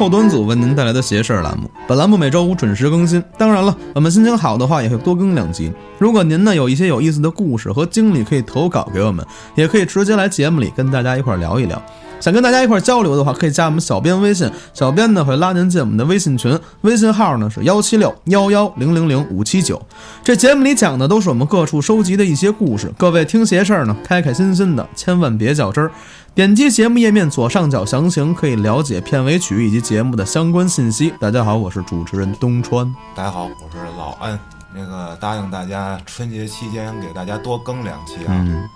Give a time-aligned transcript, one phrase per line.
[0.00, 1.70] 后端组为您带来的邪事儿栏目。
[1.86, 3.22] 本栏目每周五准时更新。
[3.36, 5.70] 当然了，我们心情好的话也会多更两集。
[5.98, 9.22] 如果您呢有一些有意思的故事和经历，可以投稿给我们，
[9.56, 11.82] 也可以直接来节目里跟大家一块儿聊一聊。
[12.20, 19.80] 想跟大家一块儿交流的话，可以加我们小编微信，小编呢会拉您进我们的微信群，微信号呢是幺七六幺幺零零零五七九。
[20.22, 25.90] 这节目里讲的都是我们各处收集的一些故事，各位听邪事儿呢，开开心心的，千万别较真儿。
[26.34, 31.12] 点击节目页面左上角详情，可以了解片尾曲以及节目的相关信息。
[31.18, 32.94] 大家好，我是主持人东川。
[33.16, 34.38] 大家好，我是老安。
[34.72, 38.28] 那个答应大家，春节期间给大家多更两期啊。
[38.28, 38.68] 嗯，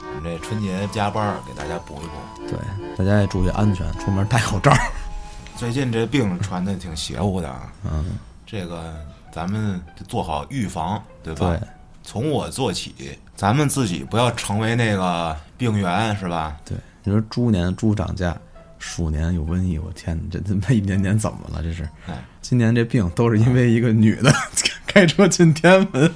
[0.00, 2.33] 我们这春节加班儿给大家补一补。
[2.48, 2.58] 对，
[2.96, 4.72] 大家也注意安全，出门戴口罩。
[5.56, 7.72] 最近这病传的挺邪乎的啊。
[7.84, 8.04] 嗯，
[8.44, 8.94] 这个
[9.32, 11.56] 咱们得做好预防，对吧？
[11.56, 11.68] 对，
[12.02, 16.56] 从我做起，咱们自己不要成为那个病源，是吧？
[16.64, 18.36] 对，你说猪年猪涨价，
[18.78, 21.62] 鼠年有瘟疫，我天这他妈一年年怎么了？
[21.62, 24.32] 这是哎，今年这病都是因为一个女的
[24.86, 26.14] 开车进天安门，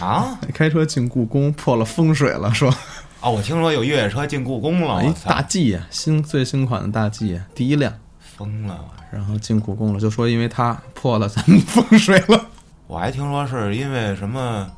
[0.00, 2.74] 啊 开车进故宫破了风水了，说
[3.20, 3.28] 啊！
[3.28, 8.78] 我听说有越野车进故宫了，大 G 呀，新最新款的大 G 呀，第一辆，疯了！
[9.10, 12.46] 然后进故宫了，就说因为它破了咱们 风水了
[12.86, 14.70] 我还听说是因为什么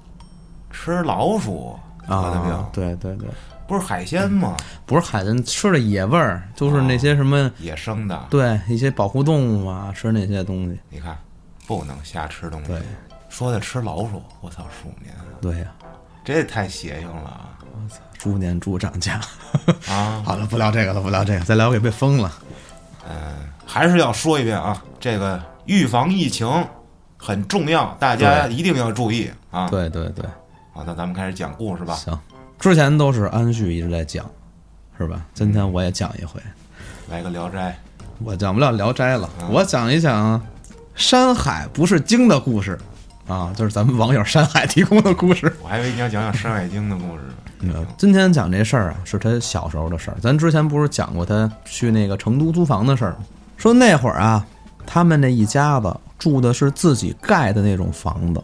[0.70, 3.28] 吃老鼠得的病，啊，对对对，
[3.68, 4.56] 不是海鲜吗？
[4.86, 7.50] 不是海鲜吃的野味儿，就是那些什么。
[7.58, 8.26] 野生的。
[8.30, 10.80] 对一些保护动物啊，吃那些东西。
[10.88, 11.16] 你看，
[11.66, 12.80] 不能瞎吃东西对。
[13.28, 15.66] 说的吃老鼠，我操，鼠年，对呀、
[16.24, 17.58] 这也太邪性了啊！
[18.20, 19.18] 猪年猪涨价。
[19.88, 22.30] 啊，好了，不聊这个了，不聊这个，再聊我给被封了。
[23.08, 23.14] 嗯，
[23.64, 26.46] 还是要说一遍啊，这个预防疫情
[27.16, 30.26] 很重要，大家一定要注意啊。，对对对，
[30.74, 31.94] 好，那咱们开始讲故事吧。
[31.94, 32.18] 行。
[32.58, 34.30] 之前都是安旭一直在讲，
[34.98, 35.22] 是吧？
[35.32, 36.38] 今天我也讲一回，
[37.08, 37.74] 来个《聊斋
[38.22, 40.38] 我讲不了《聊斋》了，我讲一讲
[40.94, 42.78] 《山海不是经》的故事
[43.26, 47.22] 啊，就是咱们网友山海提供的故事。》，我还以为你要讲讲《山海经》的故事。
[47.60, 50.16] 嗯，今天讲这事儿啊，是他小时候的事儿。
[50.20, 53.18] 咱之前不是讲过他去那个成都租房的事儿吗？
[53.56, 54.46] 说那会儿啊，
[54.86, 58.42] 他们那一家子住的是自己盖的那种房子，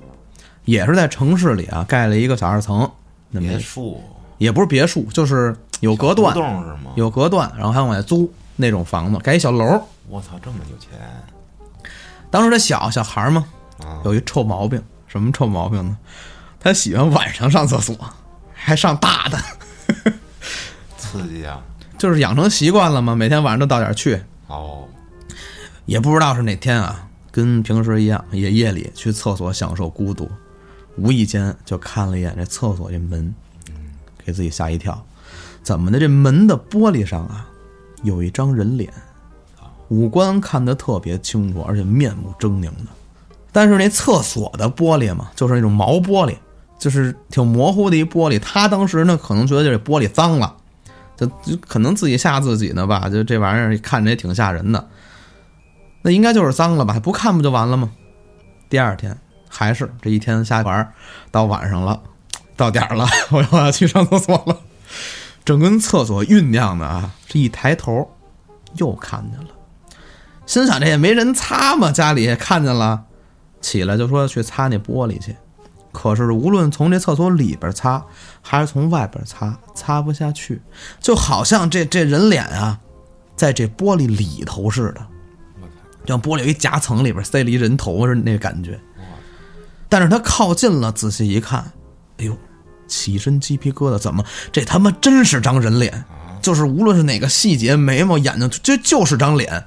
[0.65, 2.91] 也是在城市里啊盖了一个小二层，
[3.31, 4.03] 那么别墅
[4.39, 6.37] 也不是别墅，就是有隔断？
[6.95, 9.81] 有隔断，然后还往外租那种房子，盖一小楼儿。
[10.09, 10.91] 我操，这么有钱
[12.31, 13.47] 当时他小小孩儿嘛，
[13.79, 14.03] 啊！
[14.05, 15.97] 有一臭毛病，什么臭毛病呢？
[16.61, 17.97] 他喜欢晚上上厕所，
[18.67, 19.39] 还上大的，
[20.99, 21.63] 刺激啊！
[21.97, 24.21] 就是养成习惯了嘛，每天晚上都到点儿去。
[24.49, 24.89] 哦，
[25.85, 30.29] 也不知道是哪天啊，跟平时一样，也夜里去厕所享受孤独，
[30.97, 33.33] 无意间就看了一眼这厕所这门，
[34.25, 35.01] 给自己吓一跳。
[35.63, 36.01] 怎么的？
[36.01, 37.49] 这门的玻璃上啊，
[38.03, 38.93] 有一张人脸，
[39.91, 42.91] 五官看得特别清楚，而且面目狰狞的。
[43.53, 46.37] 但是那厕所的玻璃嘛，就是那种毛玻璃，
[46.79, 48.39] 就是挺模糊的一玻璃。
[48.39, 50.57] 他当时呢，可能觉得这玻璃脏了，
[51.17, 54.89] 就就可能自己吓自己呢吧，就这玩意儿看着也挺吓人的。
[56.03, 57.01] 那应该就是脏了吧？
[57.01, 57.91] 不看不就完了吗？
[58.69, 60.93] 第二天还是这一天瞎玩，
[61.31, 62.01] 到晚上了，
[62.57, 64.59] 到点了， 我要去上厕所了。
[65.45, 68.11] 正跟厕所酝酿呢啊，这一抬头
[68.75, 69.49] 又看见了，
[70.45, 73.05] 心想这也没人擦嘛，家里看见了，
[73.61, 75.37] 起来就说去擦那玻璃去。
[75.97, 78.05] 可是无论从这厕所里边擦，
[78.43, 80.61] 还是从外边擦，擦不下去，
[81.01, 82.79] 就好像这这人脸啊，
[83.35, 85.01] 在这玻璃里头似的。
[86.07, 88.79] 像玻璃有一夹层里边塞了一人头似的那感觉。
[89.89, 91.61] 但是他靠近了，仔细一看，
[92.19, 92.37] 哎呦，
[92.87, 96.05] 起身鸡皮疙瘩，怎么这他妈真是张人脸？
[96.43, 99.65] 就是无论是哪个细节，眉毛、眼睛，这就是张脸，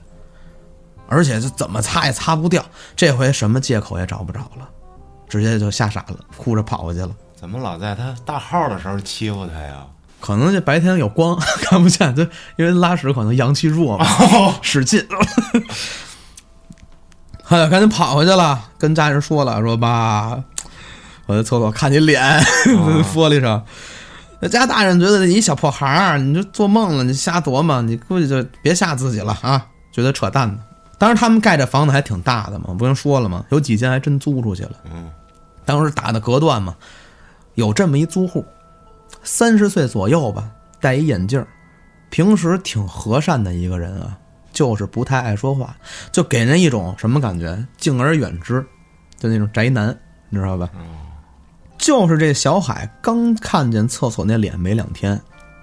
[1.07, 2.63] 而且这怎么擦也擦不掉。
[2.95, 4.69] 这回什么借口也找不着了，
[5.29, 7.11] 直接就吓傻了，哭着跑回去了。
[7.35, 9.85] 怎么老在他大号的时候欺负他呀？
[10.19, 12.23] 可能这白天有光 看不见，就
[12.57, 14.05] 因为拉屎可能阳气弱嘛，
[14.61, 15.07] 使劲。
[17.45, 20.43] 他就赶紧跑回去了，跟家人说了，说爸，
[21.25, 22.21] 我在厕所看你脸，
[23.13, 23.63] 玻璃上。
[24.41, 30.59] 那家大人觉得你一小破孩儿，你就做梦了，你瞎琢磨，你估计就别吓自己了啊，觉得扯淡呢。
[30.97, 34.71] 当时他们盖这房子还挺大的嘛，不用说了嘛，有几间还真租出去了。
[34.93, 35.09] 嗯，
[35.69, 36.75] 当时打的隔断嘛，
[37.53, 38.43] 有这么一租户，
[39.21, 40.49] 三十岁左右吧，
[40.81, 41.45] 戴一眼镜儿，
[42.09, 44.17] 平时挺和善的一个人啊，
[44.51, 45.75] 就是不太爱说话，
[46.11, 47.63] 就给人一种什么感觉？
[47.77, 48.65] 敬而远之，
[49.19, 49.95] 就那种宅男，
[50.29, 50.67] 你知道吧？
[51.77, 55.21] 就是这小海刚看见厕所那脸没两天，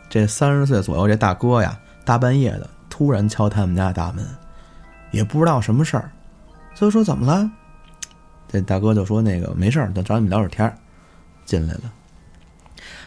[0.08, 4.24] 这三十岁左右这大哥呀，大半夜的突然敲他们家大门，
[5.10, 6.12] 也不知道什么事儿，
[6.76, 7.50] 就说怎么了？
[8.48, 10.76] 这大哥就说那个没事儿，就找你们聊会儿天儿。
[11.44, 11.82] 进来了，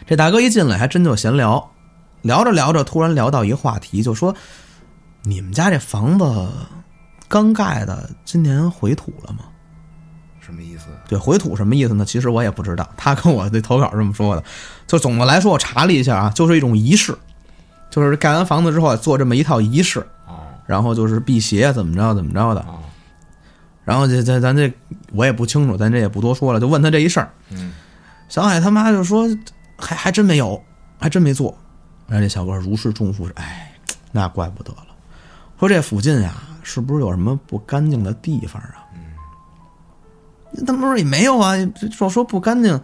[0.06, 1.70] 这大哥一进来还真就闲聊，
[2.22, 4.34] 聊着聊着，突然聊到一话题，就说
[5.24, 6.48] 你们家这房子
[7.28, 9.40] 刚盖的，今年回土了吗？
[10.40, 10.86] 什么意思？
[11.06, 12.02] 对，回土什么意思呢？
[12.02, 14.42] 其实我也不知道，他跟我的投稿这么说的。
[14.86, 17.14] 就总的来说，我查了一下啊，就是一种仪式，
[17.90, 22.64] 就是盖完房子之后做这么一套仪式，哦然后就是辟邪，怎么着怎么着的。
[23.80, 24.72] 哦，然后这这咱这
[25.12, 27.30] 我也不清楚，咱这也不多说了，就问他这一事儿。
[27.50, 27.72] 嗯，
[28.28, 29.28] 小海他妈就说
[29.76, 30.62] 还还真没有，
[30.98, 31.56] 还真没做。
[32.06, 33.72] 然后这小哥如释重负，哎，
[34.12, 34.86] 那怪不得了。
[35.58, 38.86] 说这附近呀，是不是有什么不干净的地方啊？
[38.94, 42.80] 嗯，他们说也没有啊，就说说不干净，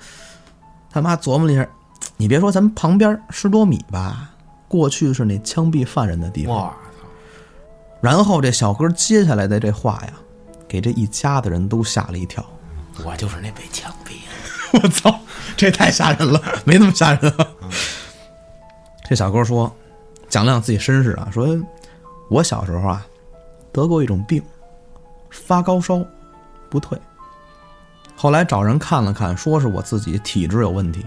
[0.91, 1.67] 他妈琢磨了一下，
[2.17, 4.31] 你别说，咱们旁边十多米吧，
[4.69, 6.55] 过去是那枪毙犯人的地方。
[6.57, 7.09] 哇操，
[8.01, 10.13] 然后这小哥接下来的这话呀，
[10.69, 12.45] 给这一家子人都吓了一跳。
[13.05, 14.81] 我就是那被枪毙的。
[14.83, 15.21] 我操，
[15.57, 17.47] 这太吓人了， 没那么吓人啊。
[19.09, 19.75] 这小哥说，
[20.29, 21.47] 讲了讲自己身世啊，说
[22.29, 23.07] 我小时候啊
[23.73, 24.43] 得过一种病，
[25.31, 26.05] 发高烧
[26.69, 26.99] 不退，
[28.17, 31.07] 后来找人看了看，说是我自己体质有问题，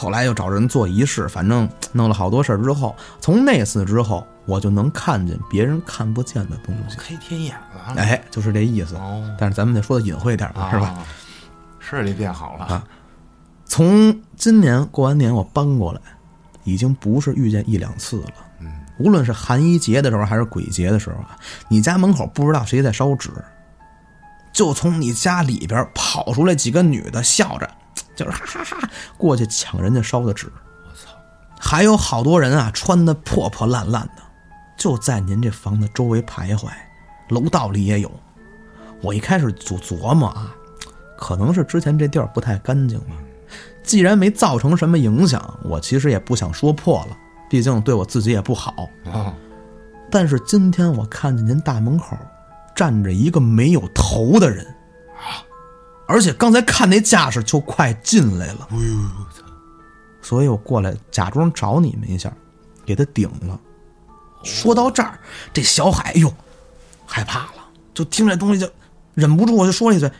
[0.00, 6.96] 后来又找人做仪式，反正弄了好多事儿之后，从那次之后，我就能看见别人看不见的东西。
[6.96, 8.96] 开天眼了，哎，就是这意思。
[8.96, 10.86] 哦，但是咱们得说的隐晦点儿吧，是吧？
[10.86, 11.04] 啊？
[11.78, 12.82] 视力变好了啊
[13.66, 16.00] 从今年过完年我搬过来，
[16.64, 18.32] 已经不是遇见一两次了。
[18.60, 21.36] 嗯，无论是寒衣节的时候还是鬼节的时候啊，
[21.68, 23.28] 你家门口不知道谁在烧纸，
[24.50, 27.68] 就从你家里边跑出来几个女的，笑着，
[28.20, 30.46] 就是哈哈哈过去抢人家烧的纸。
[30.86, 31.16] 我操，
[31.58, 34.22] 还有好多人啊，穿的破破烂烂的，
[34.76, 36.68] 就在您这房子周围徘徊，
[37.30, 38.10] 楼道里也有。
[39.00, 40.54] 我一开始就琢磨啊，
[41.16, 43.16] 可能是之前这地儿不太干净吧。
[43.82, 47.16] 既然没造成什么影响，我其实也不想说破了，
[47.48, 48.86] 毕竟对我自己也不好。
[49.10, 49.34] 啊，
[50.12, 52.14] 但是今天我看见您大门口
[52.76, 54.66] 站着一个没有头的人，
[56.10, 58.68] 而且刚才看那架势就快进来了。
[58.72, 59.44] 哎呦，我操，
[60.20, 62.32] 所以我过来假装找你们一下，
[62.84, 63.58] 给他顶了。
[64.42, 65.18] 说到这儿，
[65.52, 66.32] 这小海哎呦
[67.06, 67.64] 害怕了，
[67.94, 68.68] 就听这东西就
[69.14, 70.10] 忍不住我就说了一嘴：“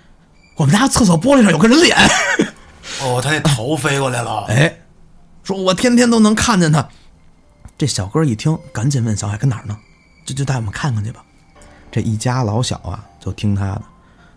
[0.57, 1.97] 我们家厕所玻璃上有个人脸。
[3.03, 4.83] 哦，他那头飞过来了”， 哎，
[5.43, 6.89] 说我天天都能看见他。
[7.77, 9.77] 这小哥一听，赶紧问小海跟哪儿呢？
[10.27, 11.25] 就就带我们看看去吧。
[11.91, 13.83] 这一家老小啊，就听他的，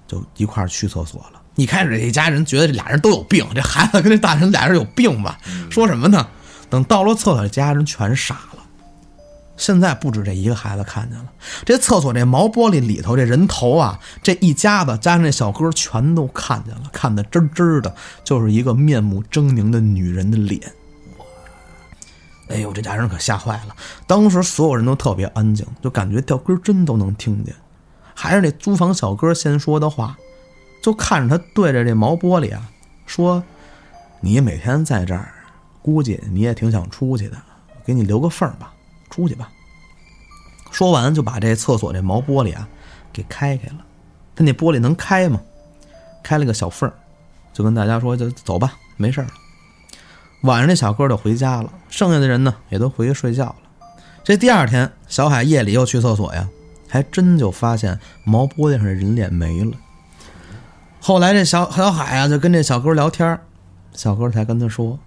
[0.08, 1.42] 就一块儿去厕所了。
[1.56, 5.38] 一开始这一家人觉得这俩人都有病，这孩子跟这大人俩人有病吧？
[5.70, 6.28] 说什么呢？
[6.70, 8.64] 等到了厕所，这家人全傻了。
[9.56, 11.26] 现在不止这一个孩子看见了，
[11.64, 20.60] 这厕所这毛玻璃里头这人头啊，这一家子加上这小哥全都看见了，看得真真的，就是一个面目狰狞的女人的脸。
[22.50, 23.76] 哎呦，这家人可吓坏了！
[24.08, 27.54] 当时所有人都特别安静，就感觉掉根针都能听见。
[28.16, 30.18] 还是那租房小哥先说的话，
[30.84, 32.70] 就看着他对着这毛玻璃啊
[33.06, 33.42] 说
[34.20, 35.34] ：“你每天在这儿，
[35.82, 37.38] 估计你也挺想出去的，
[37.86, 38.74] 给你留个缝儿吧，
[39.10, 39.50] 出去吧。”
[40.72, 42.68] 说完就把这厕所这毛玻璃啊
[43.14, 43.78] 给开开了。
[44.36, 45.40] 他那玻璃能开吗？
[46.22, 46.94] 开了个小缝儿，
[47.54, 49.32] 就跟大家说：“就走吧，没事儿了。”
[50.44, 53.56] 晚上这小哥就回家了，剩下的人呢也都回去睡觉了。
[54.22, 56.50] 这第二天，小海夜里又去厕所呀，
[56.90, 59.78] 还真就发现毛玻璃上的人脸没了。
[61.06, 63.38] 后来这小小海啊就跟这小哥聊天，
[63.92, 64.98] 小哥才跟他说，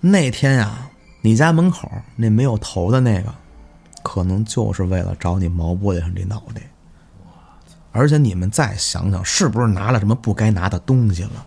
[0.00, 0.88] 那天呀，
[1.20, 3.30] 你家门口那没有头的那个，
[4.02, 6.62] 可能就是为了找你毛玻璃上这脑袋。
[7.92, 11.46] 而且你们再想想，是不是拿了什么不该拿的东西了？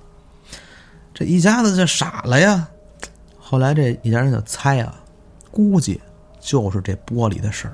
[1.12, 2.68] 这一家子就傻了呀。
[3.40, 4.94] 后来这一家人就猜啊，
[5.50, 6.00] 估计
[6.40, 7.74] 就是这玻璃的事儿。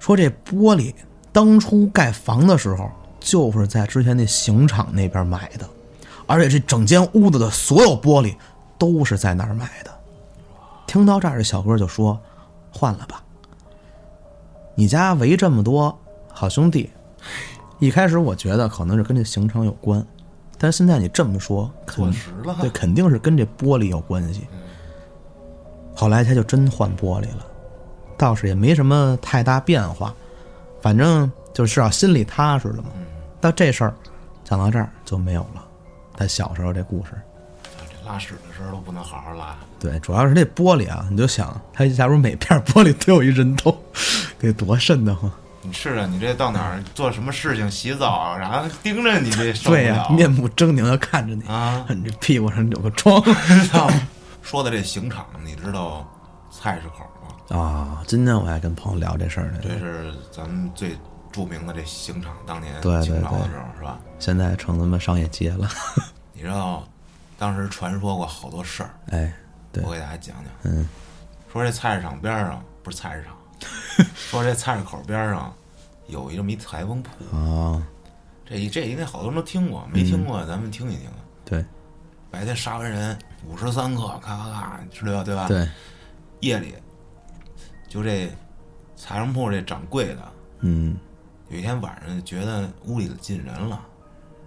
[0.00, 0.92] 说这玻璃
[1.30, 2.90] 当初盖房的时候，
[3.22, 5.68] 就是在之前那刑场那边买的，
[6.26, 8.34] 而且这整间屋子的所有玻璃
[8.78, 9.90] 都是在那儿买的。
[10.86, 12.20] 听到这儿，这小哥就说
[12.70, 13.22] ：“换了吧，
[14.74, 15.98] 你家围这么多
[16.32, 16.90] 好兄弟。”
[17.80, 20.04] 一开始我觉得可能是跟这刑场有关，
[20.58, 24.46] 但是现在你这么说，肯坐实了，对，肯定是跟这玻璃有关系。
[25.94, 27.46] 后来他就真换玻璃了，
[28.16, 30.14] 倒是也没什么太大变化，
[30.80, 32.90] 反正就至少心里踏实了嘛。
[33.42, 33.94] 但这事儿
[34.44, 35.62] 讲到这儿就没有了。
[36.16, 37.10] 他小时候这故事，
[37.64, 43.76] 这拉屎的时候都不能好好拉，对，主要是这玻璃啊，你就想，他假如每片玻璃都有一人头，
[44.38, 45.28] 得多瘆得慌。
[45.62, 51.84] 你是啊，你这到哪儿做什么事情，洗澡，然后盯着你这受不对呀、了面目狰狞的看着你，啊！
[51.88, 53.22] 你这屁股上有个疮
[54.42, 56.06] 说的这刑场，你知道
[56.50, 57.58] 菜市口吗？
[57.58, 58.02] 啊！
[58.06, 60.96] 今天我还跟朋友聊这事儿呢，这是咱们最
[61.32, 63.98] 著名的这刑场，当年对对清朝的时候是吧？
[64.18, 65.68] 现在成他妈商业街了。
[66.34, 66.86] 你知道
[67.38, 69.32] 当时传说过好多事儿，哎，
[69.72, 70.52] 对我给大家讲讲。
[70.64, 70.86] 嗯，
[71.52, 75.52] 说这菜市场边上不是菜市场， 说这菜市口边上
[76.08, 77.82] 有一这么一裁缝铺，啊，
[78.44, 81.08] 这这应该好多人都听过，没听过咱们听一听。
[81.44, 81.64] 对
[82.30, 85.48] 白天杀完人五十三克，咔咔咔，知道对吧？。
[85.48, 85.68] 对，
[86.40, 86.74] 夜里，
[87.88, 88.30] 就这
[88.96, 90.96] 裁缝铺这掌柜的，嗯，
[91.52, 93.78] 有一天晚上就觉得屋里头进人了。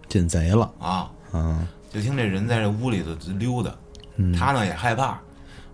[0.09, 0.71] 进贼了。
[0.79, 1.65] 啊，嗯！
[1.91, 3.71] 就听这人在这屋里头溜达，
[4.15, 4.33] 嗯。
[4.33, 5.19] 他呢也害怕，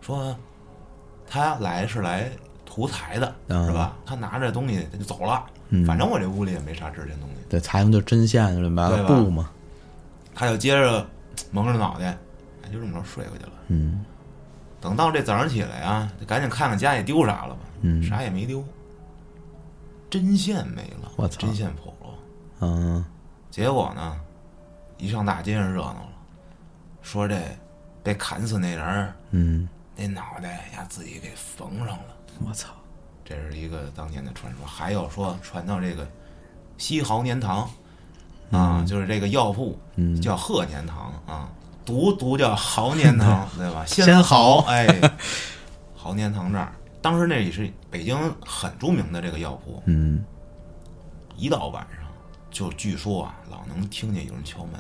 [0.01, 0.35] 说
[1.25, 2.29] 他来是来
[2.65, 3.65] 图财的，啊。
[3.65, 3.95] 是吧？
[4.05, 5.85] 他拿着东西他就走了，嗯。
[5.85, 9.07] 反正我这屋里也没啥值钱东西，对，财用就针线就把对吧？
[9.07, 9.50] 布嘛，
[10.35, 11.07] 他就接着
[11.51, 12.17] 蒙着脑袋，
[12.63, 13.51] 哎，就这么着睡过去了。
[13.69, 14.03] 嗯。
[14.81, 18.03] 等到这早上起来啊，就赶紧看看家里丢啥了吧，嗯。
[18.03, 18.61] 啥也没丢，
[20.11, 21.39] 针线没了，我操。
[21.39, 22.15] 针线跑了。
[22.59, 23.03] 嗯。
[23.49, 24.15] 结果呢，
[24.97, 26.09] 一上大街上热闹了，
[27.01, 27.41] 说这
[28.03, 32.15] 被砍死那人儿嗯，那脑袋呀自己给缝上了，
[32.45, 32.69] 我操，
[33.25, 34.65] 这是一个当年的传说。
[34.65, 36.07] 还有说传到这个
[36.77, 37.69] 西豪年堂
[38.51, 40.21] 啊，就是这个药铺嗯。
[40.21, 41.49] 叫贺年堂啊，
[41.85, 43.85] 读读叫豪年堂， 对吧？
[43.85, 44.61] 先豪。
[44.61, 44.87] 豪哎，
[45.93, 50.24] 豪年堂这儿，当时那也是北京很著名的这个药铺，嗯
[51.36, 52.07] 一到晚上，
[52.50, 54.79] 就据说啊，老能听见有人敲门。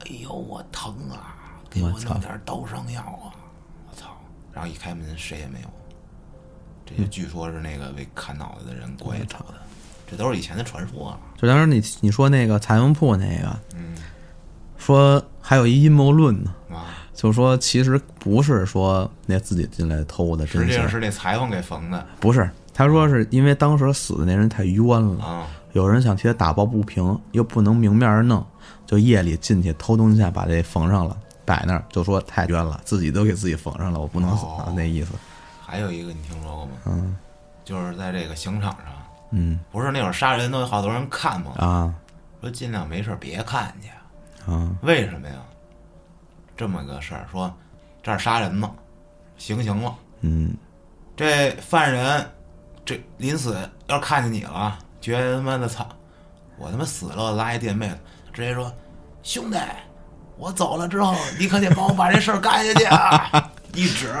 [0.00, 1.34] 哎呦，我疼啊！
[1.70, 3.34] 给我弄点刀伤药啊！
[3.90, 4.16] 我操！
[4.52, 5.68] 然后一开门，谁也没有。
[6.86, 9.54] 这就据说是那个被砍脑袋的人过去找的，
[10.06, 11.18] 这都是以前的传说啊。
[11.36, 13.96] 就当时你你说那个裁缝铺那个，嗯
[14.76, 25.46] 说还有一阴谋论呢，啊，就说其实不是说那自己进来偷的实际上是那裁缝给缝的不是，他说是因为当时死的那人太冤了，啊。
[25.72, 28.44] 有人想替他打抱不平，又不能明面儿弄，
[28.86, 35.12] 就夜里进去偷东西把这缝上了，摆那儿就说太冤了，自己都给自己缝上了，我不能死啊，哦那意思。
[35.60, 36.72] 还有一个你听说过吗？
[36.86, 37.16] 嗯
[37.64, 38.84] 就是在这个刑场上，
[39.32, 41.52] 嗯不是那会儿杀人都有好多人看吗？
[41.56, 41.92] 啊
[42.40, 44.50] 说尽量没事儿别看去。
[44.50, 45.34] 啊为什么呀？
[46.58, 47.50] 这么个事儿，说
[48.02, 48.68] 这儿杀人呢，
[49.38, 50.52] 行刑了，嗯
[51.16, 52.28] 这犯人
[52.84, 55.88] 这临死要看见你了，觉得他妈的操，
[56.56, 57.88] 我他妈死了，拉一垫背，
[58.32, 58.72] 直接说
[59.22, 59.56] 兄弟，
[60.36, 63.50] 我走了之后，你可得帮我把这事儿干下去啊！
[63.74, 64.12] 一指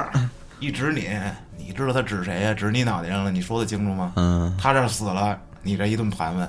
[0.60, 1.08] 一指你，
[1.56, 4.12] 你知道他指谁呀、指你脑袋上了，你说得清楚吗？
[4.16, 6.48] 嗯，他这儿死了，你这一顿盘问，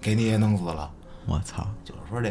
[0.00, 0.90] 给你也弄死了。
[1.26, 2.30] 我操，就是说这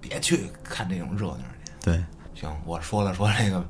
[0.00, 1.72] 别别去看这种热闹去。
[1.82, 2.04] 对，
[2.42, 3.64] 行，我说了说这个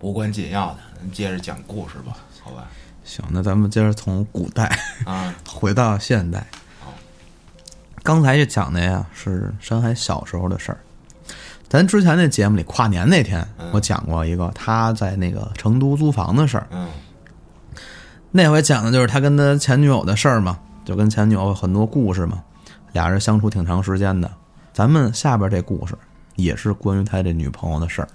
[0.00, 2.66] 无关紧要的，咱接着讲故事吧，好吧？
[3.04, 4.76] 行，那咱们接着从古代
[5.06, 6.44] 啊， 回到现代
[6.80, 6.92] 好。
[8.02, 10.80] 刚才就讲的呀是山海小时候的事儿。
[11.68, 16.66] 咱之前那节目里跨年那天，我讲过一个他在那个成都租房的事儿。
[16.72, 16.88] 嗯
[18.32, 22.42] 那回讲的就是他跟他前女友的事儿嘛，就跟前女友很多故事嘛，
[22.92, 24.28] 俩人相处挺长时间的。
[24.72, 25.96] 咱们下边这故事
[26.42, 28.08] 也是关于他这女朋友的事儿。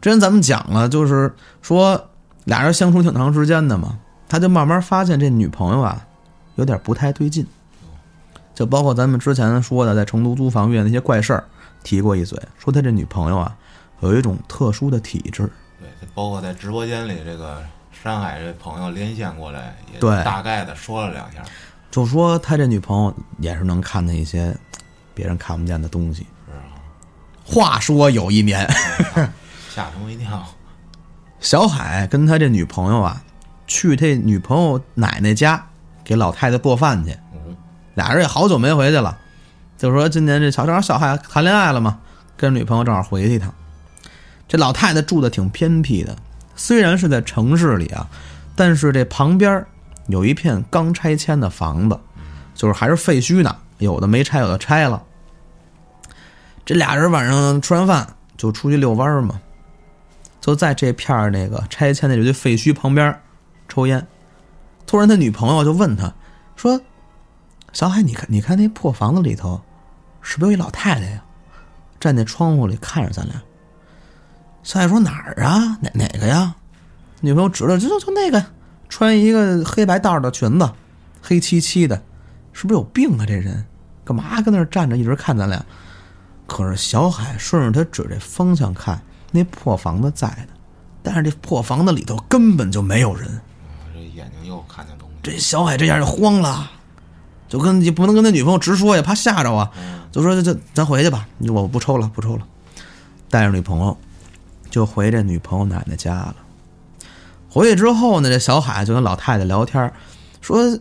[0.00, 2.08] 之前咱们讲了，就是说
[2.44, 3.98] 俩人相处挺长时间的嘛，
[4.28, 6.06] 他就慢慢发现这女朋友啊
[6.56, 7.46] 有点不太对劲，
[8.54, 11.44] 就包括咱们之前说的在成都租房遇见那些怪事儿，
[11.82, 13.56] 提过一嘴，说他这女朋友啊
[14.00, 15.50] 有一种特殊的体质。
[15.80, 21.42] 对，包括在直播间里，这个山海这朋友连线过来，也对大概的说了两下，
[21.90, 24.56] 就说他这女朋友也是能看见一些
[25.14, 26.26] 别人看不见的东西。
[27.46, 28.68] 话说有一年，
[29.72, 30.44] 吓他我一跳。
[31.38, 33.22] 小海跟他这女朋友啊，
[33.68, 35.64] 去他女朋友奶奶家
[36.02, 37.56] 给老太太做饭去，嗯
[37.94, 39.16] 俩人也好久没回去了。
[39.78, 41.98] 就说今年这小正好小海谈恋爱了嘛，
[42.36, 43.54] 跟女朋友正好回去一趟。
[44.48, 46.16] 这老太太住的挺偏僻的，
[46.56, 48.08] 虽然是在城市里啊，
[48.56, 49.64] 但是这旁边
[50.08, 52.00] 有一片刚拆迁的房子，
[52.54, 55.02] 就是还是废墟呢，有的没拆，有的拆了。
[56.66, 59.40] 这俩人晚上吃完饭就出去遛弯儿嘛，
[60.40, 63.18] 就在这片儿那个拆迁的这堆废墟旁边
[63.68, 64.04] 抽烟。
[64.84, 66.12] 突然，他女朋友就问他
[66.56, 66.80] 说
[67.72, 69.62] ：“小海，你看，你看那破房子里头，
[70.20, 71.22] 是不是有一老太太呀？
[72.00, 73.40] 站在窗户里看着咱俩。”
[74.64, 75.78] 小海说：“哪儿啊？
[75.80, 76.56] 哪哪个呀？”
[77.22, 78.44] 女朋友指了，就就就那个，
[78.88, 80.68] 穿一个黑白道的裙子，
[81.22, 82.02] 黑漆漆的，
[82.52, 83.24] 是不是有病啊？
[83.24, 83.64] 这人
[84.04, 85.64] 干嘛跟那儿站着，一直看咱俩？
[86.46, 90.54] 可是小海顺着他指这方向看，那破房子在呢，
[91.02, 93.40] 但是这破房子里头根本就没有人。
[93.92, 96.70] 这眼睛又看见东西，这小海这下就慌了，
[97.48, 99.70] 就跟你不能跟他女朋友直说呀，怕吓着啊，
[100.12, 102.46] 就说这这咱回去吧，我不抽了，不抽了，
[103.28, 103.96] 带着女朋友
[104.70, 106.36] 就回这女朋友奶奶家了。
[107.48, 109.92] 回去之后呢，这小海就跟老太太聊天，
[110.40, 110.78] 说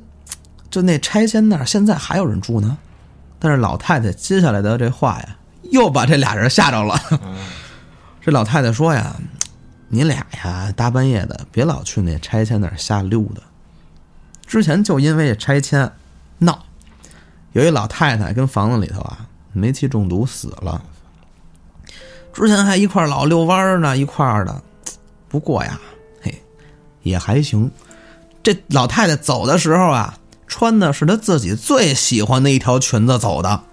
[0.70, 2.78] 就那拆迁那儿现在还有人住呢。
[3.40, 5.38] 但是老太太接下来的这话呀，
[5.72, 7.00] 又把这俩人吓着了。
[8.22, 9.16] 这老太太说呀
[9.90, 13.42] ：“你俩呀，大半夜的别老去那拆迁那儿瞎溜达。
[14.46, 15.92] 之前就因为拆迁
[16.40, 16.66] 闹，
[17.54, 20.84] 有一老太太跟房子里头啊煤气中毒死了。
[22.34, 24.62] 之前还一块老遛弯呢，一块儿的。
[25.28, 25.80] 不过呀，
[26.22, 26.44] 嘿，
[27.04, 27.72] 也还行。
[28.42, 30.18] 这老太太走的时候啊。”
[30.48, 33.64] 穿的是她自己最喜欢的一条裙子走的。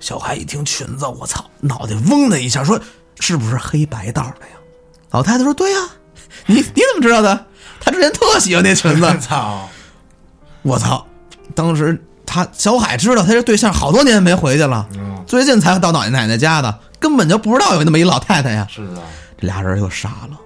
[0.00, 2.80] 小海一听裙子，我操，脑袋嗡的一下，说
[3.20, 4.52] ：“是不是黑白道的呀？”
[5.10, 5.78] 老太太说：“对呀，
[6.46, 7.46] 你你怎么知道的？
[7.80, 9.12] 他之前特喜欢那裙子。
[9.20, 9.68] ”操！
[10.62, 11.06] 我操！
[11.54, 14.86] 当时他小海知道他这对象好多年没回去了，
[15.26, 18.66] 最近才到奶奶奶家的，根本就不知道有那么一老太太呀。
[18.70, 19.02] 是啊，
[19.38, 20.38] 这俩人又傻了，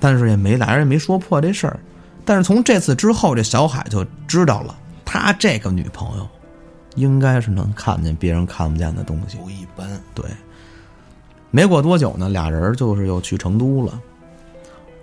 [0.00, 1.78] 但是也没俩人也没说破这事儿。
[2.24, 6.28] 但是从这次之后，这小海就知道了，他这个女朋友，
[6.94, 9.36] 应该是能看见别人看不见的东西。
[9.38, 9.88] 不一般。
[10.14, 10.24] 对。
[11.50, 14.00] 没过多久呢，俩人就是又去成都了。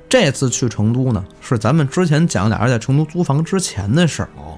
[0.07, 4.29] 这次去成都呢，是咱们之前讲俩人在成都租房之前的事儿。
[4.37, 4.57] 哦。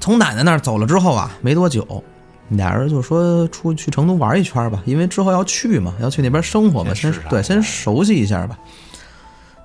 [0.00, 2.04] 从奶奶那儿走了之后啊，没多久，
[2.48, 8.58] 俩人就说出去成都玩一圈吧，因为之后要去嘛，要去那边生活嘛，先对，先熟悉一下吧。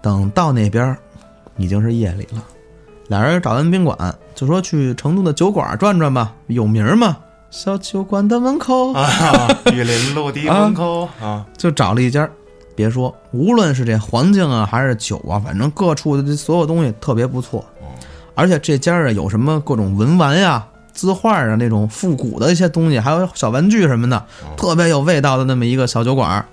[0.02, 0.98] 等到那边。
[1.58, 2.42] 已经是夜里了，
[3.10, 7.18] 俩人找完宾馆，就说去成都的酒馆转转吧，有名嘛。
[7.50, 12.30] 小酒馆的门口啊，玉林路的 门口啊，就找了一家。
[12.76, 17.66] 别说，无论是这环境啊，还是酒啊，反正各处的这所有东西特别不错。
[18.36, 24.24] 而且这家啊，有什么各种文玩呀、字画啊，那种复古的一些东西，还有小玩具什么的，
[24.56, 26.46] 特别有味道的那么一个小酒馆。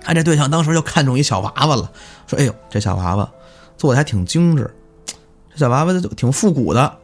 [0.00, 1.90] 他这对象当时就看中一小娃娃了，
[2.28, 3.28] 说：“哎呦，这小娃娃。”
[3.76, 4.72] 做的还挺精致，
[5.54, 6.98] 这小娃娃就挺复古的，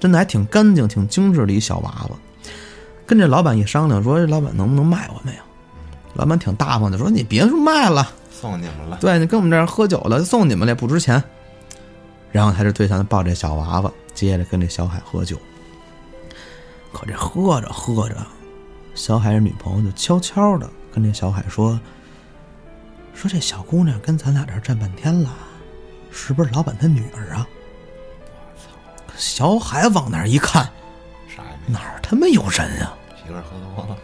[0.00, 2.16] 真的还挺干净、挺精致的一小娃娃。
[3.04, 5.42] 跟这老板一商量，说这老板能不能卖我们呀？
[6.14, 8.98] 老板挺大方的，说你别说卖了，送你们了。
[9.00, 11.22] 对你跟我们这儿喝酒了，送你们了，不值钱。
[12.30, 15.36] 然后他这对象抱这小娃娃，接着跟这小海喝酒。
[16.92, 18.16] 可这喝着喝着，
[18.94, 21.78] 小海的女朋友就悄悄的跟这小海说
[23.12, 25.30] ：“说这小姑娘跟咱俩这儿站半天了。”
[26.14, 27.48] 是不是老板他女儿啊？
[29.22, 30.64] 小海往那儿一看，
[31.28, 31.72] 啥也没。
[31.72, 32.92] 哪儿他妈有人啊？
[33.16, 33.96] 媳妇儿喝多了。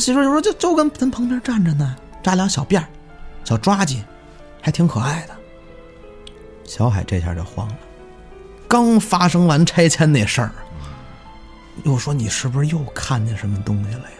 [0.00, 2.88] 媳妇儿就说：“就就跟咱旁边站着呢，扎俩小辫儿，
[3.44, 4.02] 小抓髻，
[4.62, 5.34] 还挺可爱的。”
[6.64, 7.76] 小海这下就慌了。
[8.66, 10.50] 刚发生完拆迁那事儿，
[11.84, 14.16] 又说你是不是又看见什么东西了呀？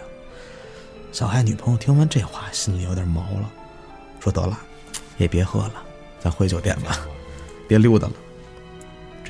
[1.11, 3.51] 小海女朋友听完这话，心里有点毛了，
[4.21, 4.59] 说：“得了，
[5.17, 5.73] 也别喝了。”
[6.23, 6.99] 咱回酒店吧，
[7.67, 8.13] 别溜达了。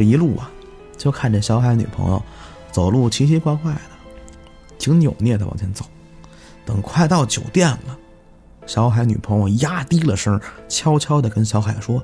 [0.01, 0.51] 这一路啊，
[0.97, 2.23] 就看这小海女朋友
[2.73, 3.81] 走路奇奇怪怪的，
[4.79, 5.85] 挺扭捏的往前走。
[6.65, 7.99] 等快到酒店了，
[8.67, 12.03] 小海女朋友压低了声，悄悄的跟小海说：“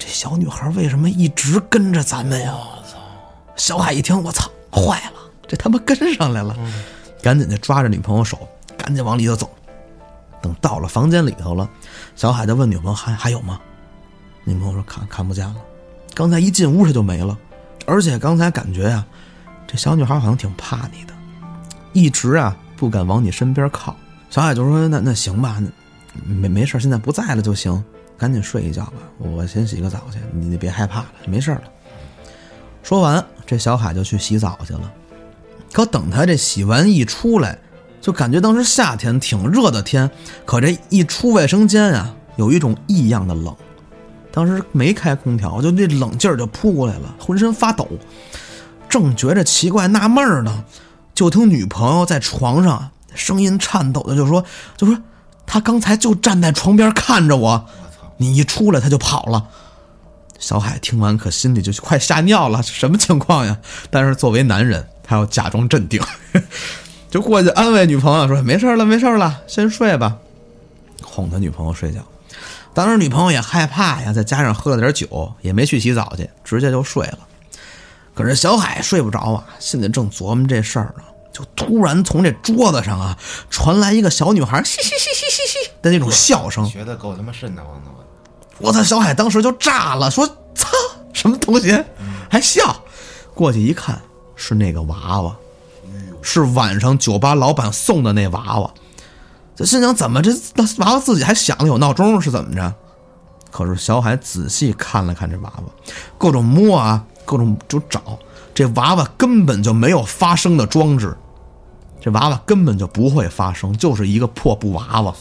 [0.00, 2.98] 这小女孩为什么一直跟着咱们呀？”我操！
[3.54, 6.56] 小海一听，我操，坏了，这他妈跟上来了！
[7.20, 9.50] 赶紧就抓着女朋友手，赶紧往里头走。
[10.40, 11.68] 等到了房间里头了，
[12.14, 13.60] 小海就问女朋友：“还还有吗？”
[14.44, 15.56] 女朋友说：“看看不见了，
[16.16, 17.36] 刚才一进屋他就没了，
[17.84, 19.04] 而且刚才感觉呀，
[19.66, 21.12] 这小女孩好像挺怕你的，
[21.92, 23.94] 一直啊不敢往你身边靠。”
[24.30, 25.62] 小海就说：“那那行吧，
[26.24, 27.84] 没没事，现在不在了就行，
[28.16, 31.62] 赶紧睡一觉吧，我先洗个澡去，你你别害怕了，没事了。”
[32.82, 34.90] 说完，这小海就去洗澡去了。
[35.70, 37.58] 可等他这洗完一出来，
[38.00, 40.10] 就感觉当时夏天挺热的天，
[40.46, 43.54] 可这一出卫生间啊，有一种异样的冷。
[44.36, 47.88] 当时没开空调，就那冷劲儿就扑过来了，浑身发抖。
[48.86, 50.62] 正觉着奇怪纳闷呢，
[51.14, 54.44] 就听女朋友在床上声音颤抖的就说
[54.76, 54.98] ：“就说
[55.46, 57.64] 他刚才就站在床边看着我，
[58.18, 59.48] 你一出来他就跑了。”
[60.38, 63.56] 小海听完可心里就快吓尿了，什么情况呀？
[63.88, 65.98] 但是作为男人，他要假装镇定，
[67.08, 70.18] 就过去安慰女朋友说：“没事了，没事了，先睡吧。”
[71.02, 72.00] 哄他女朋友睡觉。
[72.76, 77.20] 当时女朋友也害怕呀，再加上喝了点酒，也没去洗澡去，直接就睡了。
[78.14, 83.16] 可是小海睡不着啊，心里正琢磨这事儿呢，就突然从这桌子上啊
[83.48, 86.66] 传来一个小女孩嘻嘻嘻嘻嘻嘻的那种笑声。
[86.66, 87.90] 学的够他妈瘆得慌的，
[88.58, 88.82] 我我操！
[88.82, 90.68] 小海当时就炸了，说：“操，
[91.14, 91.82] 什么东西？
[92.28, 92.82] 还笑？”
[93.32, 93.98] 过去一看，
[94.34, 95.34] 是那个娃娃，
[96.20, 98.70] 是晚上酒吧老板送的那娃娃。
[99.56, 100.30] 这心想，怎么这
[100.78, 102.74] 娃娃自己还响了有闹钟是怎么着？
[103.50, 105.64] 可是小海仔细看了看这娃娃，
[106.18, 108.18] 各种摸啊，各种就找，
[108.54, 111.16] 这娃娃根本就没有发声的装置，
[111.98, 115.14] 这娃娃根本就不会发声，就是一个破布娃娃。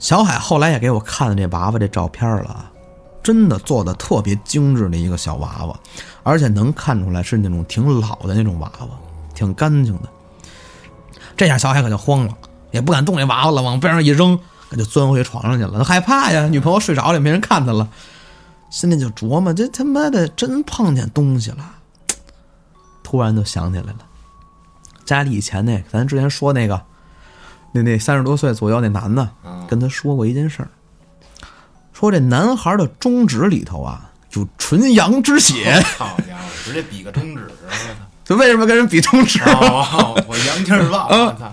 [0.00, 2.68] 小海后来也给我看了这娃娃这照片了，
[3.22, 5.78] 真的做的特别精致的一个小娃娃，
[6.24, 8.88] 而且能看出来是那种挺老的那种娃娃，
[9.34, 10.08] 挺干净的。
[11.36, 12.34] 这下小海可就慌了，
[12.74, 14.36] 也不敢动那娃娃了，往边上一扔，
[14.68, 15.78] 他就钻回床上去了。
[15.78, 17.88] 他害怕呀，女朋友睡着了，也没人看他了，
[18.68, 21.76] 心里就琢磨：这他妈的真碰见东西了。
[23.04, 23.98] 突然就想起来了，
[25.04, 26.82] 家里以前那咱之前说那个，
[27.70, 29.30] 那那三十多岁左右那男的，
[29.68, 30.68] 跟他说过一件事儿，
[31.92, 35.80] 说这男孩的中指里头啊有纯阳之血。
[35.96, 37.48] 好家伙，直接比个中指！
[38.24, 39.38] 就为什么跟人比中指？
[39.44, 41.52] 哦，我阳气儿旺， 我操！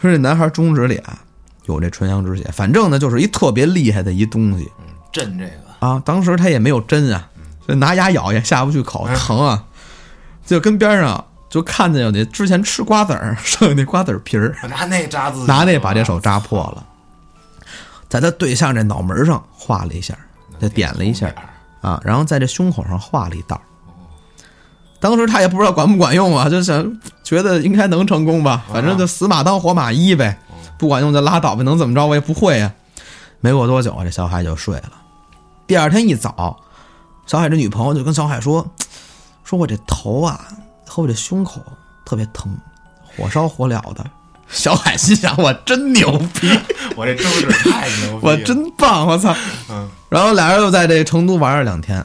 [0.00, 1.18] 说这男孩中指里啊
[1.66, 4.70] 有这纯阳之血，反正呢就是一特别厉害的一东西。
[5.12, 6.00] 震这个，啊。
[6.04, 7.28] 当时他也没有针啊，
[7.64, 9.64] 所以拿牙咬也下不去口，疼啊。
[10.46, 16.84] 就跟边上就看见有那之前吃瓜子儿 剩下那瓜子儿皮儿，拿那扎自己，拿那把这手扎破了，
[18.08, 20.16] 在他对象这脑门上画了一下，
[20.60, 21.32] 就点了一下。
[21.82, 23.60] 啊，然后在这胸口上画了一道。
[25.00, 30.38] 当时他也不知道管不管用啊，就想觉得应该能成功吧，反正就死马当活马医呗，
[30.78, 32.72] 不管用就拉倒呗，能怎么着我也不会呀。
[33.40, 34.92] 没过多久，这小海就睡了。
[35.66, 36.60] 第二天一早，
[37.26, 38.70] 小海这女朋友就跟小海说
[39.42, 40.46] ：“说我这头啊
[40.86, 41.62] 和我这胸口
[42.04, 42.54] 特别疼，
[43.16, 44.04] 火烧火燎的。”
[44.52, 46.50] 小海心想：“我真牛逼，
[46.96, 49.34] 我这中指太牛逼了， 我真棒，我操！”
[49.70, 52.04] 嗯，然后俩人又在这成都玩了两天，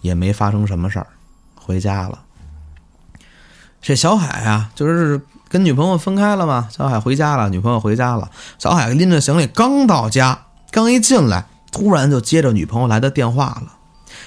[0.00, 1.06] 也没发生什么事儿，
[1.62, 2.20] 回家了。
[3.80, 8.30] 这小海啊，就是跟女朋友分开了嘛，小海回家了，女朋友回家了。
[8.58, 13.74] 小海拎着行李刚到家，刚一进来，突然就接着女朋友来的电话了。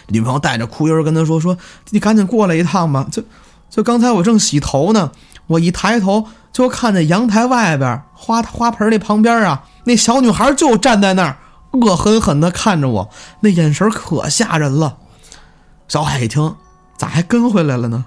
[0.07, 1.57] 女朋友带着哭音跟他说：“说
[1.91, 3.23] 你赶紧过来一趟吧，就
[3.69, 5.11] 就刚才我正洗头呢，
[5.47, 11.37] 我一抬头就看见阳台外边花花盆那旁边啊，那小女孩就站在那儿，
[11.71, 13.09] 恶狠狠地看着我，
[13.41, 14.97] 那眼神可吓人了。”
[15.87, 16.55] 小海一听，
[17.03, 18.05] 咋还跟回来了呢？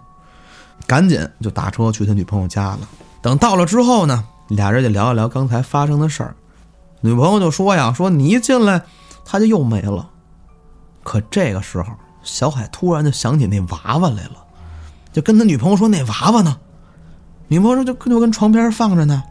[0.86, 2.78] 赶紧就打车去他女朋友家了。
[3.20, 6.34] 等到了之后呢，俩人就聊一聊刚才发生的事儿。
[7.02, 8.80] 女朋友就说呀：“说你一进来，
[9.22, 10.08] 他就又没了。”
[11.04, 11.88] 可这个时候，
[12.22, 14.42] 小海突然就想起那娃娃来了，
[15.12, 16.56] 就跟他女朋友说：“那娃娃呢？”
[17.48, 19.22] 女朋友说：“就就跟床边放着呢。”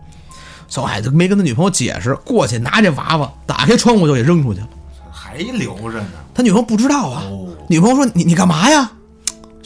[0.70, 4.70] 小海就没跟他女朋友解释，过去拿这娃娃，打开窗户就给扔出去了。
[5.12, 6.10] 还留着呢。
[6.36, 7.24] 他女朋友不知道啊。
[7.26, 8.92] 哦，女朋友说：“你你干嘛呀？”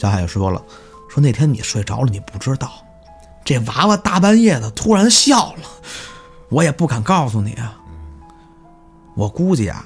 [0.00, 0.62] 小海就说了
[1.10, 2.70] ：“说那天你睡着了，你不知道，
[3.44, 5.62] 这娃娃大半夜的突然笑了，
[6.48, 7.76] 我也不敢告诉你啊。
[9.14, 9.84] 我估计啊，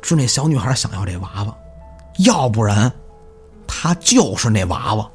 [0.00, 1.54] 是那小女孩想要这娃娃，
[2.20, 2.90] 要不然，
[3.66, 5.06] 她就是那娃娃，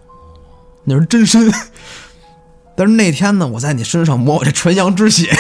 [0.84, 1.52] 那是真身。
[2.78, 5.36] 但是那天呢，我在你身上抹我这纯阳之血，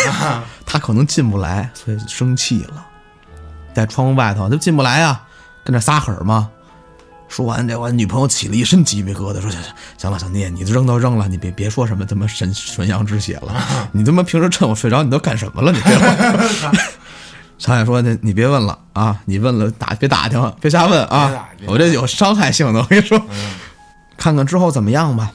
[0.66, 2.84] 她可能进不来，所以生气了，
[3.76, 5.28] 在窗户外头就进不来啊，
[5.64, 6.50] 跟那撒狠儿嘛。
[7.34, 15.72] 说完这，我女朋友起了一身鸡皮疙瘩，说：“行行行了，小聂，你扔都扔了，你别别说什么他妈神纯阳之血了，你他妈平时趁我睡着你都干什么了？
[15.72, 16.76] 你别问。”
[17.58, 23.18] 小海说：“那你别问了啊，你问了打别打听，别瞎问啊，我这有伤害性的，我跟你说。
[23.32, 23.54] 嗯
[24.16, 25.32] 看看之后怎么样吧。”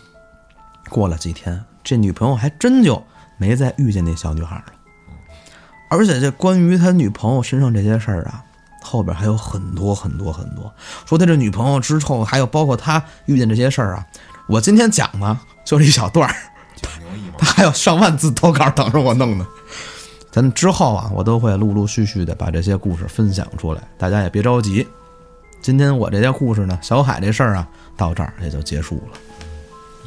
[0.88, 3.04] 过了几天，这女朋友还真就
[3.38, 4.72] 没再遇见那小女孩了。
[5.90, 8.44] 而且这关于他女朋友身上这些事儿啊，
[8.82, 10.72] 后边还有很多很多很多。
[11.06, 14.06] 说他这女朋友之后，还有包括他遇见这些事儿啊，
[14.46, 16.34] 我今天讲呢就是一小段儿，
[17.38, 19.46] 他， 还有上万字投稿等着我弄呢。
[20.30, 24.86] 咱之后啊，我都会陆陆续续的把这些故事分享出来，大家也别着急。
[25.60, 29.18] 今天我这些故事呢，小海这事儿啊，到这儿也就结束了。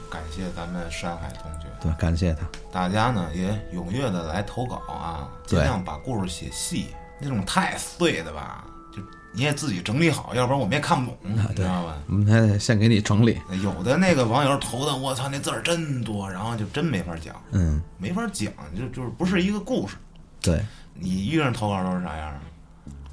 [0.09, 1.67] 感谢咱们山海同学。
[1.81, 2.41] 对，感谢他。
[2.71, 6.87] 大家呢也踊跃的来投稿啊，尽量把故事写细，
[7.21, 8.63] 那种太碎的吧，
[8.95, 9.01] 就
[9.33, 11.97] 你也自己整理好，要不然我们也看不懂，你知道吧？
[12.07, 13.39] 我们还得先给你整理。
[13.63, 19.95] 有的那个网友投的，我操，那字儿真多，然后就真没法讲，嗯，没法讲，就就是不是一个故事。
[20.41, 22.41] 对，你遇上投稿都是啥样啊？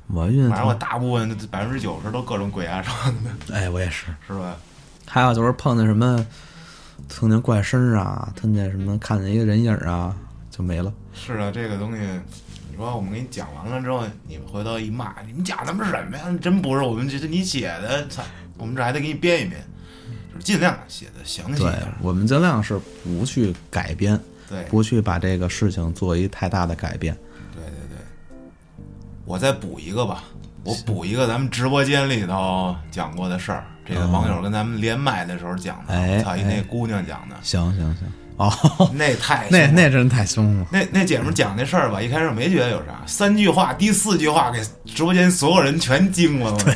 [0.09, 4.07] 我晕反正我，大部分百分之九十都各种鬼压床的， 哎，我也是。
[4.27, 4.57] 是吧？
[5.07, 6.27] 还有就是碰见什么，
[7.09, 10.17] 碰见怪声儿啊，碰见什么看见一个人影啊，
[10.51, 10.91] 就没了。
[11.13, 12.21] 是啊，这个东西，你
[12.79, 16.25] 说我们给你讲完了之后，你们回头一骂，你们讲他妈什么呀？
[16.41, 18.23] 真不是我们这是你写的，操！
[18.57, 19.61] 我们这还得给你编一编，
[20.33, 21.93] 就是尽量写的详细一对点。
[22.01, 27.17] 我们尽量是不去改编，对不去把这个事情做一太大的改变。
[27.55, 27.99] 对对对，
[29.25, 30.25] 我再补一个吧，
[30.65, 40.67] 我补一个咱们直播间里头讲过的事儿，这个网友跟咱们连麦的时候讲的，操，一哎那姑娘讲的，行行行，哦，那太 那那真太凶了。
[40.73, 46.57] 那那姐们儿讲那事儿吧，一开始没觉得有啥，三句话，第四句话给直播间所有人全惊了。
[46.65, 46.75] 对，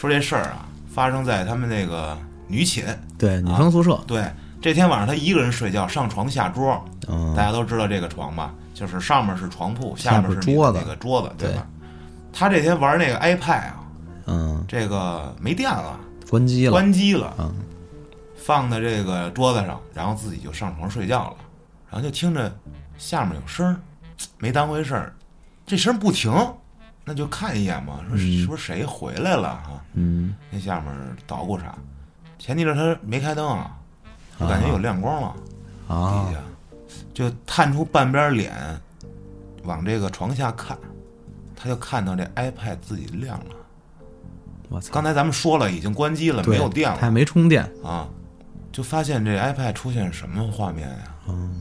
[0.00, 2.84] 说这事儿啊，发生在他们那个女寝。
[3.18, 4.24] 对，女生宿舍，对，
[4.60, 6.82] 这天晚上她一个人睡觉，上床下桌。
[7.08, 11.66] 嗯大，家都知道这个床吧，就是上面是床铺，下面面是桌子那个桌子，对对吧？
[12.32, 13.76] 她这天玩那个 iPad 啊，
[14.26, 15.96] 嗯，这个没电了，
[16.28, 16.72] 关机了。
[16.72, 17.54] 关机了，嗯
[18.46, 21.36] 放在这个桌子上，然后自己就上床睡觉了，
[21.90, 22.56] 然后就听着
[22.96, 23.76] 下面有声儿，
[24.38, 25.12] 没当回事儿，
[25.66, 26.32] 这声儿不停，
[27.04, 29.82] 那就看一眼嘛，说嗯是不是谁回来了哈？
[29.94, 30.94] 嗯那下面
[31.26, 31.74] 捣鼓啥？
[32.38, 33.76] 前提是他没开灯啊，
[34.38, 35.34] 就感觉有亮光了，
[35.88, 36.40] 啊底下
[37.12, 38.54] 就探出半边脸
[39.64, 40.78] 往这个床下看，
[41.56, 43.56] 他就看到这 iPad 自己亮了。
[44.68, 47.68] 我操，刚才咱们说了，已经关机了，没有电了它还没充电。
[47.82, 48.06] 啊，
[48.76, 51.58] 就发现这 iPad 出现什么画面呀、嗯，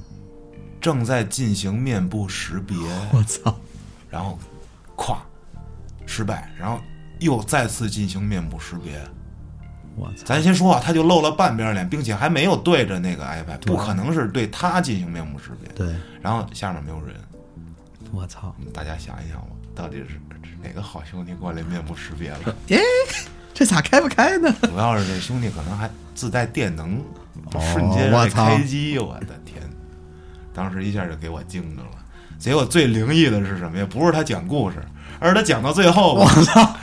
[0.82, 2.75] 正在进行面部识别，
[3.13, 3.58] 我操，
[4.10, 4.38] 然后，
[4.97, 5.19] 咵，
[6.06, 6.78] 失败，然后
[7.19, 9.01] 又再次进行面部识别。
[9.95, 15.71] 我操，咱先说啊，他就露了半边脸，并且还没有对着那个 iPad，不可能是对他进行面部识别。
[15.73, 17.15] 对，然后下面没有人，
[18.12, 22.54] 我操，大家想一想吧，到底是是哪个好兄弟过来面部识别了？
[22.67, 22.82] 耶，
[23.56, 24.54] 这咋开不开呢？
[24.62, 27.02] 主要是这兄弟可能还自带电能，
[27.50, 29.63] 就瞬间开机，我的天！
[30.54, 31.89] 当时一下就给我惊着了。
[32.38, 33.88] 结果最灵异的是什么呀？
[33.89, 34.84] 不是他讲故事，
[35.20, 36.76] 而是他讲到最后，我操，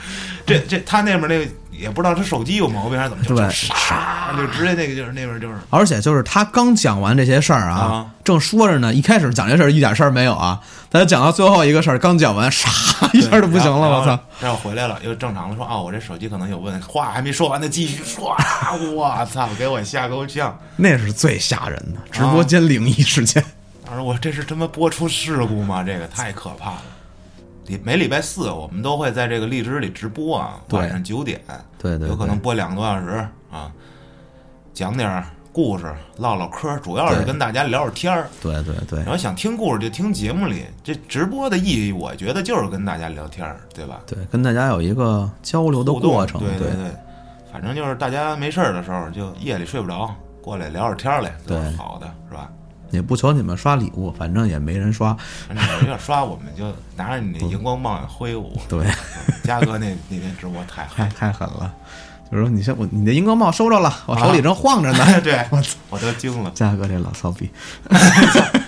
[0.47, 10.59] 这这他那边那个也不知道他手机有毛病还是怎么，就对就唰就直接那个就是那边就是而且就是他刚讲完这些事儿啊，啊正说着呢，一开始讲这事儿一点事儿没有啊，
[10.89, 12.67] 他讲到最后一个事儿，刚讲完，唰
[13.17, 14.17] 一下就不行了，我操！！
[14.41, 20.57] 然后回来了，又正常的说啊，我这手机可能有问题，话还没说完，呢继续说，啊 我操，给我吓够呛。
[20.75, 23.43] 那是最吓人的直播间灵异事件。
[23.85, 25.83] 当时我这是他妈播出事故吗？
[25.83, 26.81] 这个太可怕了。
[27.67, 31.39] 礼每礼拜四我们都会在这个荔枝里直播啊，晚上九点，
[31.77, 33.71] 对对，有可能播两个多小时啊，
[34.73, 38.27] 讲点儿故事，唠唠嗑，主要是跟大家聊聊天儿。
[38.41, 44.01] 对对对然后想听故事就听节目里，这直播的意义，我觉得就是跟大家聊天儿，对吧？
[44.07, 46.41] 对，跟大家有一个交流的过程。
[46.41, 46.91] 对对对，
[47.51, 52.49] 反正就是大家没事儿的时候，就夜里睡不着，过来聊会儿天儿来，都是对好的，是吧？
[52.93, 55.17] 也不求你们刷礼物，反正也没人刷。
[55.47, 58.55] 反正有点刷，我们就拿着你那荧光棒挥舞。
[58.69, 58.85] 对，
[59.43, 61.73] 嘉哥那那天直播太太嗨，太狠了。
[62.31, 65.05] 就是说，你先我你的荧光棒收着了，我手里正晃着呢。
[65.21, 66.51] 对我操，我都惊了。
[66.55, 67.51] 嘉哥这老骚逼，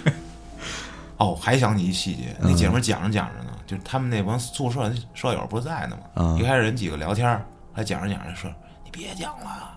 [1.18, 6.04] 哦，还想起一细节，嗯那姐们儿讲着讲着呢，就他们那帮宿舍舍友不是在呢吗？
[6.16, 8.52] 嗯一开始人几个聊天儿，还讲着讲着说
[8.84, 9.72] ：“你别讲了，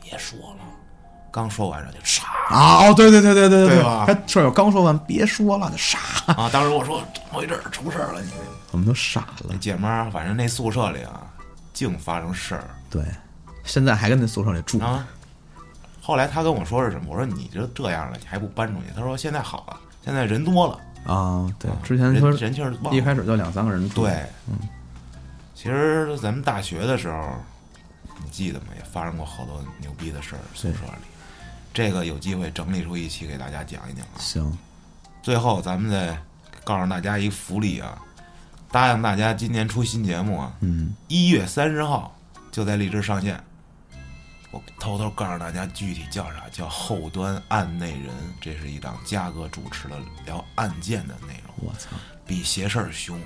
[0.00, 0.58] 别说了。”
[1.36, 2.88] 刚说完然后就杀啊！
[2.88, 5.98] 哦，对对对对对对吧他舍友刚说完，别说了，就傻，
[6.32, 6.48] 啊！
[6.50, 7.60] 当时我说：“怎么回事？
[7.70, 8.30] 出事儿了你！”
[8.72, 9.56] 我们都傻了那。
[9.58, 11.20] 姐们儿，反正那宿舍里啊，
[11.74, 13.04] 净发生事儿对，
[13.64, 14.80] 现在还跟那宿舍里住。
[14.80, 15.06] 啊。
[16.00, 17.04] 后来他跟我说是什么？
[17.10, 18.86] 我说你就这样了，你还不搬出去？
[18.96, 21.12] 他说现在好了，现在人多了。
[21.12, 24.02] 啊，对啊，之前说人人气儿旺一开始就两三个人住。
[24.02, 24.56] 对，嗯，
[25.54, 27.22] 其实咱们大学的时候，
[28.24, 28.66] 你记得吗？
[28.78, 31.15] 也发生过好多牛逼的事儿，宿舍里。
[31.76, 34.16] 这个有机会整理出一期给大家讲一讲啊。
[34.18, 34.56] 行，
[35.22, 36.18] 最后，咱们再
[36.64, 37.98] 告诉大家一福利啊，
[38.72, 42.16] 答应大家今年出新节目啊，嗯，一月三十号
[42.50, 43.38] 就在荔枝上线。
[44.50, 46.44] 我偷偷告诉大家，具体叫啥？
[46.50, 48.06] 叫《后端案内人》，
[48.40, 51.54] 这是一档嘉哥主持的聊案件的内容。
[51.56, 51.90] 我操，
[52.24, 53.20] 比邪事儿凶。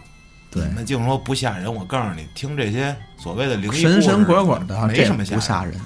[0.51, 5.81] 对你们净说不吓人，我告诉你，听这些所谓的灵异故事神神鬼鬼的，没什么吓不吓人。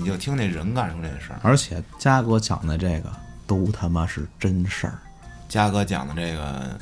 [0.00, 1.40] 你就听那人干出这事儿。
[1.42, 3.12] 而且嘉哥讲的这个
[3.46, 4.98] 都他妈是真事儿。
[5.46, 6.78] 嘉哥讲的这个，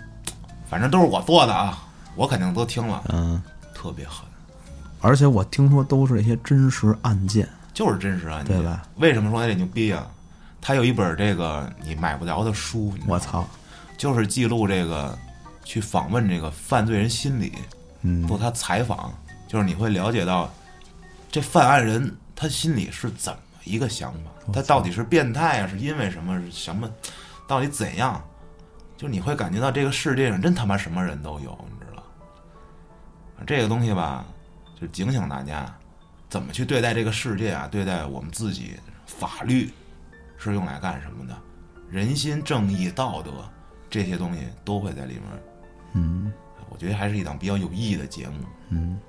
[0.70, 1.82] 反正都是我做的啊，
[2.14, 3.42] 我肯定都听了，嗯，
[3.74, 4.24] 特别狠，
[5.00, 7.48] 而且我听说都是一些真实案件。
[7.74, 8.82] 就是真实案件，对吧？
[8.96, 10.06] 为什么说他这牛逼啊？
[10.60, 13.48] 他有一本这个你买不着的书，我操，
[13.96, 15.16] 就是记录这个
[15.64, 17.52] 去访问这个犯罪人心理，
[18.02, 19.12] 嗯做他采访，
[19.46, 20.52] 就是你会了解到
[21.30, 26.40] 这犯案人他心里是怎么一个想法，他到底是变态啊，是因为什么？
[26.40, 26.88] 是什么？
[27.48, 28.24] 到底怎样？
[28.96, 32.02] 就你会感觉到这个世界上真他妈什么人都有，你知道？
[33.44, 34.24] 这个东西吧，
[34.80, 35.66] 就警醒大家
[36.28, 38.78] 怎么去对待这个世界啊，对待我们自己。
[39.04, 39.72] 法律
[40.36, 41.36] 是用来干什么的？
[41.90, 43.32] 人心、正义、道德
[43.90, 45.22] 这些东西都会在里面。
[45.94, 46.32] 嗯
[46.70, 48.44] 我觉得还是一档比较有意义的节目。
[48.68, 49.00] 嗯，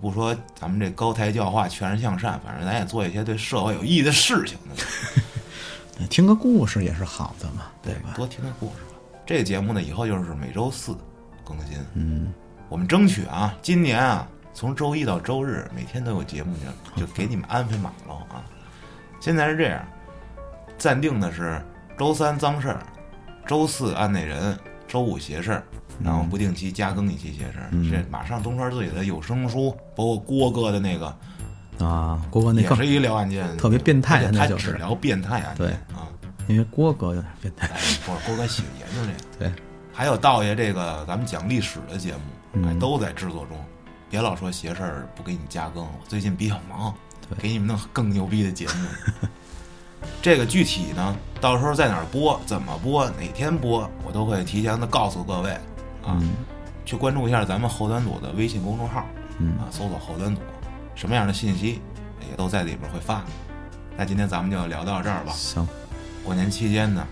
[0.00, 4.58] 不说咱们这高台教化、全人向善，反正咱也做一些对社会有意义的事情。
[6.10, 8.12] 听个故事也是好的嘛，对吧？
[8.14, 8.98] 多听个故事吧。
[9.24, 10.96] 这个节目呢，以后就是每周四
[11.44, 11.78] 更新。
[11.94, 12.32] 嗯，
[12.68, 16.54] 我们争取啊，今年啊，从周一到周日每天都有节目，
[16.94, 18.44] 就就给你们安排满了啊。
[19.20, 19.82] 现在是这样，
[20.76, 21.60] 暂定的是
[21.98, 22.80] 周三脏事儿，
[23.46, 25.64] 周四案内人，周五邪事儿，
[26.02, 27.70] 然后不定期加更一期邪事儿。
[27.90, 31.06] 这马上东川自己的有声书，包括郭哥的那个，
[31.84, 36.08] 啊，郭哥那个也是一聊案件，特别变态他那就是只聊变态案件对啊。
[36.48, 39.50] 因为郭哥有点变态，哎，不是郭哥喜欢研究这个。
[39.50, 42.14] 对，还有道爷这个咱们讲历史的节
[42.52, 43.58] 目，都在制作中。
[44.08, 46.94] 别老说邪事儿不给你加更，我最近比较忙，
[47.28, 48.72] 对给你们弄更牛逼的节目。
[50.22, 55.50] 这个具体呢，到时候在哪儿播、怎么播、哪天播，我都会提前的告诉各位
[56.02, 56.18] 啊。
[56.20, 56.34] 嗯
[56.86, 59.04] 去关注一下咱们后端组的微信公众号，
[59.38, 60.40] 嗯啊，搜索后端组，
[60.94, 61.80] 什么样的信息
[62.30, 63.24] 也都在里边会发。
[63.96, 65.32] 那今天咱们就聊到这儿吧。
[65.32, 65.66] 行，
[66.24, 67.04] 过年期间呢，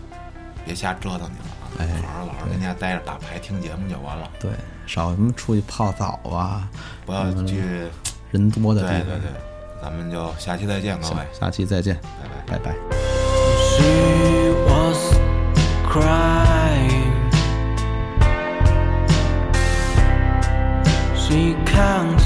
[0.64, 4.52] 别瞎折腾去了啊，哎好好老实跟家待着打牌听节目就完了，对，
[4.86, 6.68] 少什么出去泡澡啊，
[7.04, 7.88] 不要去。
[8.30, 8.98] 人多的地方。
[9.00, 9.30] 对对对，
[9.82, 11.98] 咱们就下期再见，各行位，，下期再见，
[12.46, 12.74] 拜拜。
[13.74, 15.00] She was
[15.84, 17.12] crying.
[21.16, 22.22] She can't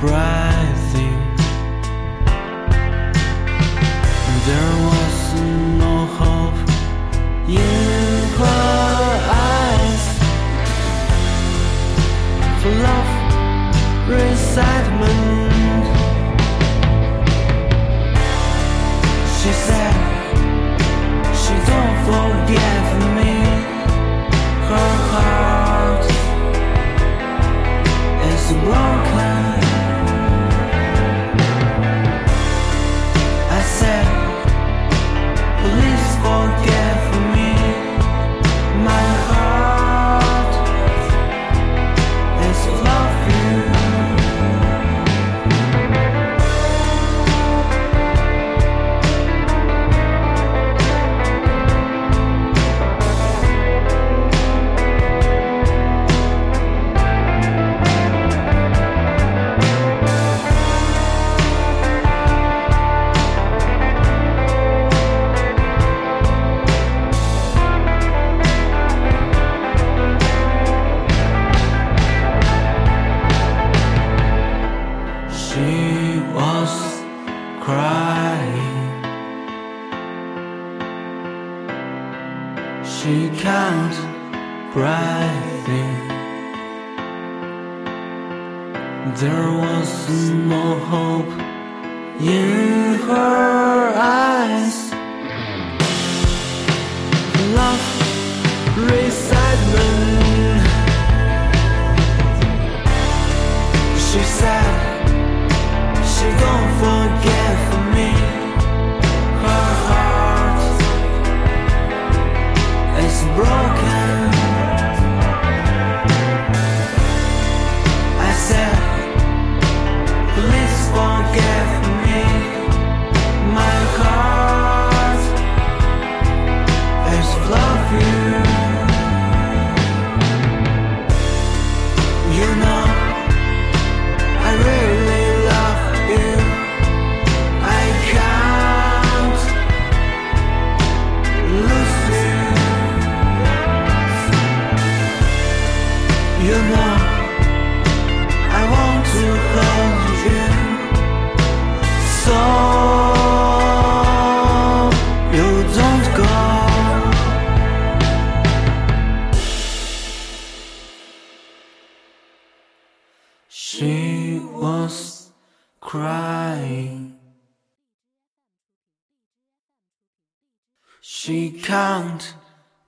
[0.00, 0.63] breathe.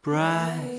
[0.06, 0.75] bright.